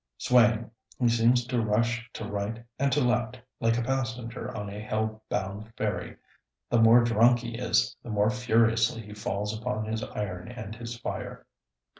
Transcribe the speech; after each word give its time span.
Swaying, 0.17 0.71
he 0.97 1.07
seems 1.07 1.45
to 1.45 1.61
rush 1.61 2.09
to 2.13 2.25
right 2.27 2.65
and 2.79 2.91
to 2.91 2.99
left, 3.01 3.39
like 3.59 3.77
a 3.77 3.83
passenger 3.83 4.49
on 4.57 4.67
a 4.67 4.79
hell 4.79 5.21
bound 5.29 5.71
ferry. 5.77 6.17
The 6.71 6.81
more 6.81 7.03
drunk 7.03 7.37
he 7.37 7.53
is, 7.53 7.95
the 8.01 8.09
more 8.09 8.31
furiously 8.31 9.03
he 9.03 9.13
falls 9.13 9.55
upon 9.55 9.85
his 9.85 10.03
iron 10.03 10.47
and 10.47 10.73
his 10.75 10.97
fire. 10.97 11.45